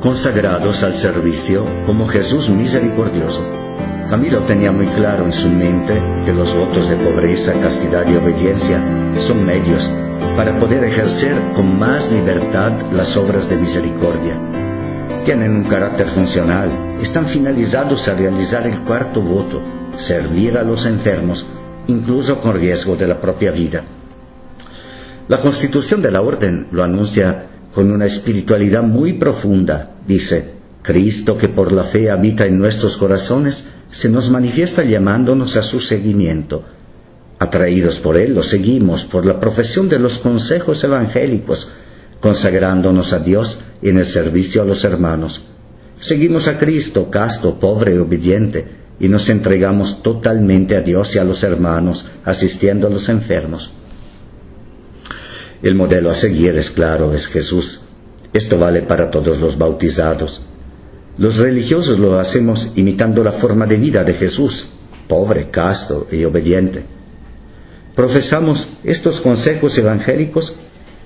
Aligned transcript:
consagrados 0.00 0.82
al 0.82 0.94
servicio 0.96 1.66
como 1.86 2.06
Jesús 2.06 2.48
misericordioso. 2.48 3.42
Camilo 4.08 4.40
tenía 4.44 4.72
muy 4.72 4.86
claro 4.86 5.24
en 5.24 5.32
su 5.32 5.48
mente 5.48 6.00
que 6.24 6.32
los 6.32 6.54
votos 6.54 6.88
de 6.88 6.96
pobreza, 6.96 7.52
castidad 7.60 8.06
y 8.08 8.16
obediencia 8.16 8.80
son 9.26 9.44
medios 9.44 9.82
para 10.36 10.58
poder 10.58 10.84
ejercer 10.84 11.36
con 11.54 11.78
más 11.78 12.10
libertad 12.10 12.72
las 12.92 13.16
obras 13.16 13.48
de 13.48 13.56
misericordia. 13.56 14.34
Tienen 15.24 15.56
un 15.56 15.64
carácter 15.64 16.08
funcional, 16.10 16.70
están 17.02 17.26
finalizados 17.26 18.06
a 18.08 18.14
realizar 18.14 18.66
el 18.66 18.80
cuarto 18.80 19.20
voto, 19.20 19.60
servir 19.96 20.56
a 20.56 20.62
los 20.62 20.86
enfermos, 20.86 21.44
incluso 21.88 22.40
con 22.40 22.54
riesgo 22.54 22.96
de 22.96 23.08
la 23.08 23.20
propia 23.20 23.50
vida. 23.50 23.82
La 25.26 25.42
constitución 25.42 26.00
de 26.00 26.10
la 26.10 26.22
orden 26.22 26.68
lo 26.70 26.82
anuncia 26.82 27.48
con 27.78 27.92
una 27.92 28.06
espiritualidad 28.06 28.82
muy 28.82 29.12
profunda. 29.12 29.98
Dice, 30.04 30.54
Cristo 30.82 31.38
que 31.38 31.50
por 31.50 31.70
la 31.70 31.84
fe 31.84 32.10
habita 32.10 32.44
en 32.44 32.58
nuestros 32.58 32.96
corazones, 32.96 33.62
se 33.92 34.08
nos 34.08 34.28
manifiesta 34.30 34.82
llamándonos 34.82 35.56
a 35.56 35.62
su 35.62 35.78
seguimiento. 35.78 36.64
Atraídos 37.38 38.00
por 38.00 38.16
Él, 38.16 38.34
lo 38.34 38.42
seguimos 38.42 39.04
por 39.04 39.24
la 39.24 39.38
profesión 39.38 39.88
de 39.88 40.00
los 40.00 40.18
consejos 40.18 40.82
evangélicos, 40.82 41.70
consagrándonos 42.18 43.12
a 43.12 43.20
Dios 43.20 43.56
en 43.80 43.98
el 43.98 44.06
servicio 44.06 44.62
a 44.62 44.64
los 44.64 44.82
hermanos. 44.82 45.40
Seguimos 46.00 46.48
a 46.48 46.58
Cristo, 46.58 47.08
casto, 47.08 47.60
pobre 47.60 47.94
y 47.94 47.98
obediente, 47.98 48.66
y 48.98 49.06
nos 49.06 49.28
entregamos 49.28 50.02
totalmente 50.02 50.74
a 50.74 50.80
Dios 50.80 51.14
y 51.14 51.20
a 51.20 51.24
los 51.24 51.44
hermanos, 51.44 52.04
asistiendo 52.24 52.88
a 52.88 52.90
los 52.90 53.08
enfermos. 53.08 53.70
El 55.62 55.74
modelo 55.74 56.10
a 56.10 56.14
seguir 56.14 56.56
es 56.56 56.70
claro, 56.70 57.12
es 57.14 57.26
Jesús. 57.26 57.80
Esto 58.32 58.58
vale 58.58 58.82
para 58.82 59.10
todos 59.10 59.40
los 59.40 59.58
bautizados. 59.58 60.40
Los 61.16 61.36
religiosos 61.36 61.98
lo 61.98 62.18
hacemos 62.20 62.72
imitando 62.76 63.24
la 63.24 63.32
forma 63.32 63.66
de 63.66 63.76
vida 63.76 64.04
de 64.04 64.14
Jesús, 64.14 64.68
pobre, 65.08 65.48
casto 65.50 66.06
y 66.12 66.24
obediente. 66.24 66.84
Profesamos 67.96 68.68
estos 68.84 69.20
consejos 69.20 69.76
evangélicos 69.76 70.54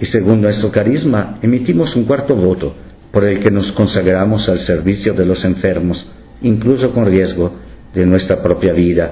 y 0.00 0.06
según 0.06 0.42
nuestro 0.42 0.70
carisma 0.70 1.38
emitimos 1.42 1.96
un 1.96 2.04
cuarto 2.04 2.36
voto 2.36 2.72
por 3.10 3.24
el 3.24 3.40
que 3.40 3.50
nos 3.50 3.72
consagramos 3.72 4.48
al 4.48 4.60
servicio 4.60 5.12
de 5.14 5.24
los 5.24 5.44
enfermos, 5.44 6.06
incluso 6.42 6.92
con 6.92 7.06
riesgo 7.06 7.50
de 7.92 8.06
nuestra 8.06 8.40
propia 8.40 8.72
vida, 8.72 9.10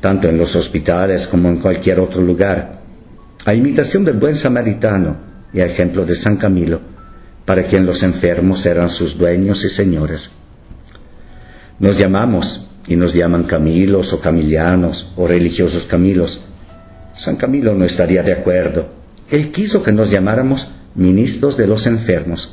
tanto 0.00 0.28
en 0.28 0.38
los 0.38 0.54
hospitales 0.56 1.26
como 1.26 1.48
en 1.48 1.58
cualquier 1.58 2.00
otro 2.00 2.22
lugar 2.22 2.75
a 3.46 3.54
imitación 3.54 4.04
del 4.04 4.16
buen 4.16 4.34
samaritano 4.34 5.16
y 5.52 5.60
a 5.60 5.66
ejemplo 5.66 6.04
de 6.04 6.16
San 6.16 6.36
Camilo, 6.36 6.80
para 7.44 7.68
quien 7.68 7.86
los 7.86 8.02
enfermos 8.02 8.66
eran 8.66 8.90
sus 8.90 9.16
dueños 9.16 9.64
y 9.64 9.68
señores. 9.68 10.28
Nos 11.78 11.96
llamamos 11.96 12.66
y 12.88 12.96
nos 12.96 13.14
llaman 13.14 13.44
Camilos 13.44 14.12
o 14.12 14.20
Camilianos 14.20 15.12
o 15.14 15.28
religiosos 15.28 15.84
Camilos. 15.84 16.40
San 17.18 17.36
Camilo 17.36 17.72
no 17.76 17.84
estaría 17.84 18.24
de 18.24 18.32
acuerdo. 18.32 18.88
Él 19.30 19.52
quiso 19.52 19.80
que 19.80 19.92
nos 19.92 20.10
llamáramos 20.10 20.66
ministros 20.96 21.56
de 21.56 21.68
los 21.68 21.86
enfermos. 21.86 22.52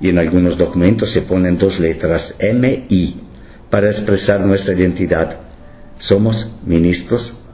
Y 0.00 0.08
en 0.08 0.18
algunos 0.18 0.58
documentos 0.58 1.12
se 1.12 1.22
ponen 1.22 1.58
dos 1.58 1.78
letras, 1.78 2.34
M-I, 2.40 3.20
para 3.70 3.90
expresar 3.90 4.40
nuestra 4.40 4.74
identidad. 4.74 5.36
Somos 6.00 6.56
ministros 6.66 7.45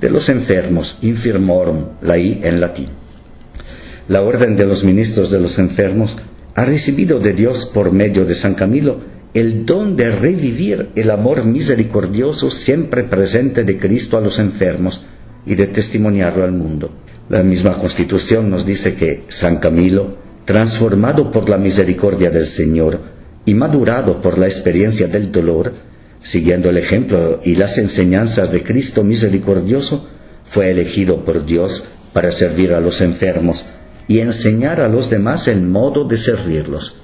de 0.00 0.10
los 0.10 0.28
enfermos, 0.28 0.98
infirmorum, 1.02 1.98
la 2.02 2.18
I 2.18 2.40
en 2.42 2.60
latín. 2.60 2.88
La 4.08 4.22
orden 4.22 4.56
de 4.56 4.66
los 4.66 4.84
ministros 4.84 5.30
de 5.30 5.40
los 5.40 5.58
enfermos 5.58 6.16
ha 6.54 6.64
recibido 6.64 7.18
de 7.18 7.32
Dios 7.32 7.70
por 7.74 7.92
medio 7.92 8.24
de 8.24 8.34
San 8.34 8.54
Camilo 8.54 9.00
el 9.34 9.66
don 9.66 9.94
de 9.96 10.10
revivir 10.10 10.88
el 10.94 11.10
amor 11.10 11.44
misericordioso 11.44 12.50
siempre 12.50 13.04
presente 13.04 13.64
de 13.64 13.78
Cristo 13.78 14.16
a 14.16 14.20
los 14.20 14.38
enfermos 14.38 15.00
y 15.44 15.54
de 15.54 15.66
testimoniarlo 15.68 16.44
al 16.44 16.52
mundo. 16.52 16.90
La 17.28 17.42
misma 17.42 17.78
constitución 17.78 18.48
nos 18.48 18.64
dice 18.64 18.94
que 18.94 19.24
San 19.28 19.58
Camilo, 19.58 20.16
transformado 20.46 21.30
por 21.30 21.48
la 21.48 21.58
misericordia 21.58 22.30
del 22.30 22.46
Señor 22.46 22.98
y 23.44 23.52
madurado 23.52 24.22
por 24.22 24.38
la 24.38 24.46
experiencia 24.46 25.06
del 25.08 25.30
dolor, 25.30 25.72
siguiendo 26.22 26.68
el 26.70 26.78
ejemplo 26.78 27.40
y 27.44 27.54
las 27.54 27.78
enseñanzas 27.78 28.50
de 28.50 28.62
Cristo 28.62 29.04
misericordioso, 29.04 30.08
fue 30.52 30.70
elegido 30.70 31.24
por 31.24 31.44
Dios 31.44 31.84
para 32.12 32.32
servir 32.32 32.72
a 32.72 32.80
los 32.80 33.00
enfermos 33.00 33.64
y 34.06 34.20
enseñar 34.20 34.80
a 34.80 34.88
los 34.88 35.10
demás 35.10 35.46
el 35.48 35.62
modo 35.62 36.04
de 36.04 36.16
servirlos. 36.16 37.00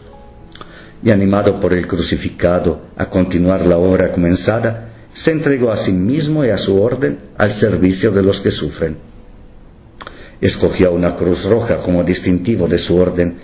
Y 1.02 1.10
animado 1.10 1.60
por 1.60 1.75
el 1.75 1.86
crucificado 1.86 2.86
a 2.97 3.06
continuar 3.06 3.66
la 3.66 3.76
obra 3.76 4.10
comenzada, 4.10 4.88
se 5.12 5.31
entregó 5.31 5.70
a 5.70 5.76
sí 5.76 5.92
mismo 5.92 6.44
y 6.44 6.48
a 6.48 6.58
su 6.58 6.81
orden 6.81 7.19
al 7.36 7.52
servicio 7.52 8.10
de 8.10 8.22
los 8.22 8.41
que 8.41 8.50
sufren. 8.50 8.96
Escogió 10.41 10.92
una 10.92 11.14
cruz 11.14 11.44
roja 11.44 11.82
como 11.82 12.02
distintivo 12.02 12.66
de 12.66 12.78
su 12.78 12.96
orden 12.96 13.36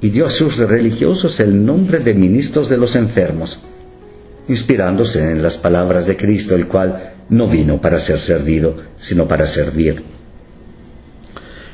y 0.00 0.10
dio 0.10 0.26
a 0.26 0.30
sus 0.30 0.56
religiosos 0.56 1.38
el 1.40 1.64
nombre 1.66 1.98
de 1.98 2.14
ministros 2.14 2.68
de 2.68 2.76
los 2.76 2.94
enfermos 2.94 3.60
inspirándose 4.48 5.20
en 5.20 5.42
las 5.42 5.58
palabras 5.58 6.06
de 6.06 6.16
Cristo, 6.16 6.54
el 6.54 6.66
cual 6.66 7.12
no 7.28 7.48
vino 7.48 7.80
para 7.80 8.00
ser 8.00 8.20
servido, 8.20 8.76
sino 8.98 9.26
para 9.28 9.46
servir. 9.46 10.02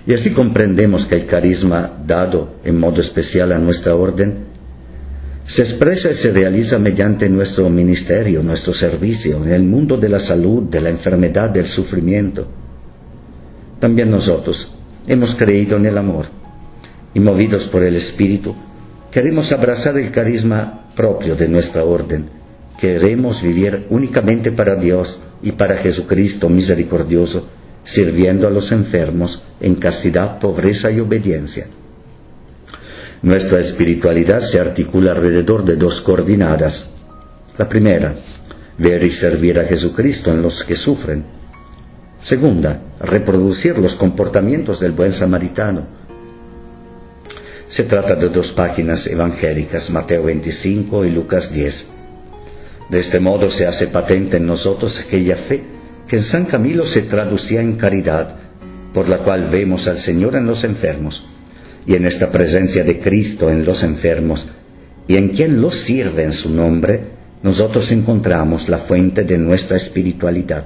Y 0.07 0.13
así 0.13 0.33
comprendemos 0.33 1.07
que 1.07 1.15
el 1.15 1.27
carisma 1.27 1.99
dado 2.07 2.57
en 2.65 2.79
modo 2.79 3.01
especial 3.01 3.53
a 3.53 3.59
nuestra 3.59 3.95
orden 3.95 4.53
se 5.47 5.63
expresa 5.63 6.11
y 6.11 6.15
se 6.15 6.31
realiza 6.31 6.79
mediante 6.79 7.29
nuestro 7.29 7.69
ministerio, 7.71 8.43
nuestro 8.43 8.75
servicio 8.75 9.43
en 9.45 9.53
el 9.53 9.63
mundo 9.63 9.97
de 9.97 10.09
la 10.09 10.21
salud, 10.21 10.65
de 10.65 10.81
la 10.81 10.91
enfermedad, 10.91 11.51
del 11.51 11.67
sufrimiento. 11.67 12.47
También 13.79 14.11
nosotros 14.11 14.75
hemos 15.07 15.35
creído 15.37 15.77
en 15.77 15.87
el 15.87 15.97
amor 15.97 16.27
y 17.13 17.21
movidos 17.21 17.65
por 17.69 17.83
el 17.83 17.97
Espíritu, 17.97 18.55
queremos 19.11 19.53
abrazar 19.53 19.97
el 19.99 20.11
carisma 20.11 20.87
propio 20.97 21.37
de 21.37 21.49
nuestra 21.49 21.85
orden 21.85 22.44
queremos 22.79 23.43
vivir 23.43 23.87
únicamente 23.91 24.53
para 24.53 24.75
Dios 24.77 25.21
y 25.43 25.53
para 25.53 25.77
Jesucristo 25.77 26.49
misericordioso, 26.49 27.49
sirviendo 27.85 28.47
a 28.47 28.51
los 28.51 28.71
enfermos 28.73 29.43
en 29.61 29.77
castidad, 29.77 30.39
pobreza 30.39 30.91
y 30.91 31.01
obediencia. 31.01 31.67
Nuestra 33.23 33.61
espiritualidad 33.61 34.43
se 34.43 34.61
articula 34.61 35.13
alrededor 35.13 35.65
de 35.65 35.77
dos 35.77 36.01
coordinadas. 36.03 36.91
La 37.57 37.69
primera, 37.69 38.15
ver 38.79 39.03
y 39.05 39.13
servir 39.13 39.59
a 39.59 39.65
Jesucristo 39.65 40.31
en 40.31 40.43
los 40.43 40.63
que 40.65 40.77
sufren. 40.77 41.25
Segunda, 42.23 42.81
reproducir 43.01 43.79
los 43.79 43.95
comportamientos 43.95 44.81
del 44.81 44.93
buen 44.93 45.13
samaritano. 45.13 45.87
Se 47.69 47.85
trata 47.85 48.15
de 48.15 48.29
dos 48.29 48.51
páginas 48.53 49.07
evangélicas, 49.07 49.89
Mateo 49.91 50.25
25 50.25 51.05
y 51.05 51.11
Lucas 51.11 51.51
10 51.53 51.94
de 52.89 53.01
este 53.01 53.19
modo 53.19 53.51
se 53.51 53.67
hace 53.67 53.89
patente 53.89 54.37
en 54.37 54.47
nosotros 54.47 54.99
aquella 54.99 55.37
fe 55.49 55.63
que 56.07 56.17
en 56.17 56.25
San 56.25 56.45
Camilo 56.47 56.87
se 56.87 57.03
traducía 57.03 57.61
en 57.61 57.77
caridad, 57.77 58.37
por 58.93 59.09
la 59.09 59.19
cual 59.19 59.49
vemos 59.51 59.89
al 59.89 59.99
Señor 59.99 60.37
en 60.37 60.47
los 60.47 60.63
enfermos, 60.65 61.25
y 61.87 61.95
en 61.95 62.07
esta 62.07 62.31
presencia 62.31 62.85
de 62.85 63.01
Cristo 63.01 63.51
en 63.51 63.65
los 63.65 63.83
enfermos, 63.83 64.47
y 65.09 65.17
en 65.17 65.31
quien 65.31 65.61
los 65.61 65.85
sirve 65.85 66.25
en 66.25 66.33
su 66.33 66.51
nombre, 66.51 67.01
nosotros 67.43 67.91
encontramos 67.91 68.69
la 68.69 68.79
fuente 68.79 69.25
de 69.25 69.39
nuestra 69.39 69.77
espiritualidad. 69.77 70.65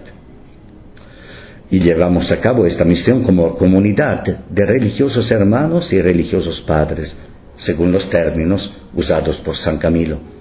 Y 1.70 1.80
llevamos 1.80 2.30
a 2.30 2.40
cabo 2.40 2.66
esta 2.66 2.84
misión 2.84 3.22
como 3.22 3.56
comunidad 3.56 4.24
de 4.48 4.66
religiosos 4.66 5.30
hermanos 5.30 5.92
y 5.92 6.00
religiosos 6.00 6.60
padres, 6.62 7.14
según 7.56 7.92
los 7.92 8.08
términos 8.10 8.72
usados 8.94 9.36
por 9.38 9.56
San 9.56 9.78
Camilo 9.78 10.37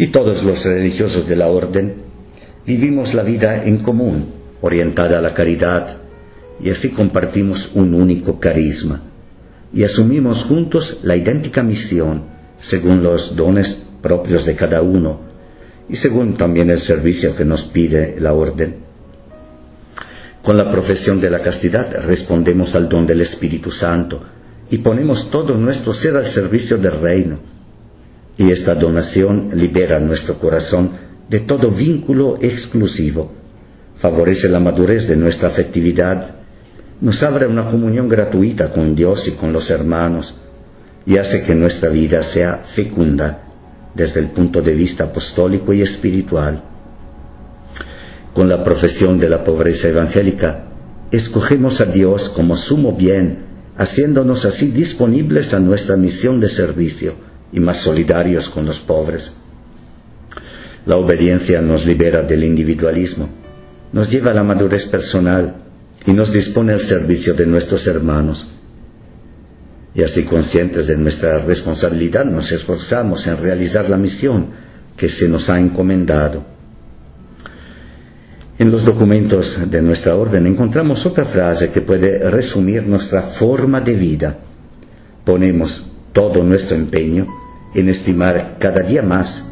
y 0.00 0.06
todos 0.06 0.42
los 0.42 0.64
religiosos 0.64 1.28
de 1.28 1.36
la 1.36 1.48
orden 1.48 1.94
vivimos 2.64 3.12
la 3.12 3.22
vida 3.22 3.64
en 3.64 3.80
común, 3.82 4.32
orientada 4.62 5.18
a 5.18 5.20
la 5.20 5.34
caridad, 5.34 5.98
y 6.58 6.70
así 6.70 6.88
compartimos 6.92 7.70
un 7.74 7.92
único 7.92 8.40
carisma, 8.40 9.02
y 9.74 9.84
asumimos 9.84 10.42
juntos 10.44 11.00
la 11.02 11.16
idéntica 11.16 11.62
misión, 11.62 12.22
según 12.62 13.02
los 13.02 13.36
dones 13.36 13.88
propios 14.00 14.46
de 14.46 14.56
cada 14.56 14.80
uno, 14.80 15.20
y 15.86 15.96
según 15.96 16.34
también 16.38 16.70
el 16.70 16.80
servicio 16.80 17.36
que 17.36 17.44
nos 17.44 17.64
pide 17.64 18.18
la 18.18 18.32
orden. 18.32 18.76
Con 20.42 20.56
la 20.56 20.70
profesión 20.70 21.20
de 21.20 21.28
la 21.28 21.42
castidad 21.42 21.92
respondemos 22.06 22.74
al 22.74 22.88
don 22.88 23.06
del 23.06 23.20
Espíritu 23.20 23.70
Santo 23.70 24.22
y 24.70 24.78
ponemos 24.78 25.30
todo 25.30 25.58
nuestro 25.58 25.92
ser 25.92 26.16
al 26.16 26.32
servicio 26.32 26.78
del 26.78 26.98
reino 27.02 27.59
y 28.40 28.52
esta 28.52 28.74
donación 28.74 29.50
libera 29.52 30.00
nuestro 30.00 30.38
corazón 30.38 30.92
de 31.28 31.40
todo 31.40 31.70
vínculo 31.72 32.38
exclusivo, 32.40 33.30
favorece 33.98 34.48
la 34.48 34.58
madurez 34.58 35.06
de 35.06 35.14
nuestra 35.14 35.48
afectividad, 35.50 36.36
nos 37.02 37.22
abre 37.22 37.46
una 37.46 37.68
comunión 37.70 38.08
gratuita 38.08 38.70
con 38.70 38.94
Dios 38.94 39.28
y 39.28 39.32
con 39.32 39.52
los 39.52 39.68
hermanos, 39.68 40.34
y 41.04 41.18
hace 41.18 41.42
que 41.42 41.54
nuestra 41.54 41.90
vida 41.90 42.22
sea 42.22 42.64
fecunda 42.74 43.42
desde 43.94 44.20
el 44.20 44.28
punto 44.28 44.62
de 44.62 44.72
vista 44.72 45.04
apostólico 45.04 45.74
y 45.74 45.82
espiritual. 45.82 46.62
Con 48.32 48.48
la 48.48 48.64
profesión 48.64 49.18
de 49.18 49.28
la 49.28 49.44
pobreza 49.44 49.86
evangélica, 49.88 50.64
escogemos 51.10 51.78
a 51.82 51.84
Dios 51.84 52.30
como 52.30 52.56
sumo 52.56 52.96
bien, 52.96 53.40
haciéndonos 53.76 54.46
así 54.46 54.70
disponibles 54.70 55.52
a 55.52 55.60
nuestra 55.60 55.94
misión 55.96 56.40
de 56.40 56.48
servicio 56.48 57.28
y 57.52 57.60
más 57.60 57.82
solidarios 57.82 58.48
con 58.50 58.66
los 58.66 58.78
pobres. 58.80 59.30
La 60.86 60.96
obediencia 60.96 61.60
nos 61.60 61.84
libera 61.84 62.22
del 62.22 62.44
individualismo, 62.44 63.28
nos 63.92 64.10
lleva 64.10 64.30
a 64.30 64.34
la 64.34 64.44
madurez 64.44 64.86
personal 64.86 65.56
y 66.06 66.12
nos 66.12 66.32
dispone 66.32 66.72
al 66.72 66.80
servicio 66.80 67.34
de 67.34 67.46
nuestros 67.46 67.86
hermanos. 67.86 68.46
Y 69.94 70.02
así 70.02 70.24
conscientes 70.24 70.86
de 70.86 70.96
nuestra 70.96 71.38
responsabilidad 71.40 72.24
nos 72.24 72.50
esforzamos 72.52 73.26
en 73.26 73.36
realizar 73.38 73.90
la 73.90 73.96
misión 73.96 74.46
que 74.96 75.08
se 75.08 75.28
nos 75.28 75.50
ha 75.50 75.58
encomendado. 75.58 76.44
En 78.58 78.70
los 78.70 78.84
documentos 78.84 79.70
de 79.70 79.82
nuestra 79.82 80.14
orden 80.14 80.46
encontramos 80.46 81.04
otra 81.04 81.24
frase 81.26 81.70
que 81.70 81.80
puede 81.80 82.30
resumir 82.30 82.82
nuestra 82.82 83.22
forma 83.38 83.80
de 83.80 83.94
vida. 83.94 84.38
Ponemos 85.24 85.92
todo 86.12 86.42
nuestro 86.42 86.76
empeño 86.76 87.39
en 87.74 87.88
estimar 87.88 88.56
cada 88.58 88.82
día 88.82 89.02
más, 89.02 89.44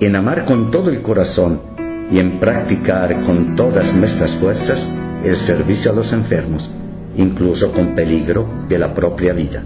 en 0.00 0.16
amar 0.16 0.44
con 0.44 0.70
todo 0.70 0.90
el 0.90 1.02
corazón 1.02 1.60
y 2.10 2.18
en 2.18 2.38
practicar 2.40 3.24
con 3.24 3.54
todas 3.56 3.92
nuestras 3.94 4.34
fuerzas 4.36 4.80
el 5.24 5.36
servicio 5.36 5.90
a 5.90 5.94
los 5.94 6.12
enfermos, 6.12 6.70
incluso 7.16 7.72
con 7.72 7.94
peligro 7.94 8.46
de 8.68 8.78
la 8.78 8.94
propia 8.94 9.32
vida. 9.32 9.62